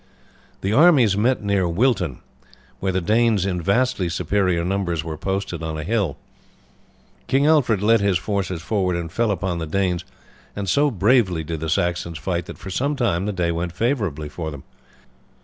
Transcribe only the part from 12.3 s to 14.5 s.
that for some time the day went favourably for